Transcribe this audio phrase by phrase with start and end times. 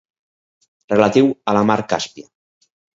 [0.95, 2.31] Relatiu a la mar Càspia.